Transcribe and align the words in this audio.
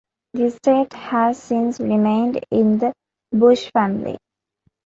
The 0.33 0.45
estate 0.45 0.93
has 0.93 1.37
since 1.43 1.79
remained 1.79 2.43
in 2.49 2.79
the 2.79 2.91
Bush 3.33 3.69
family. 3.71 4.17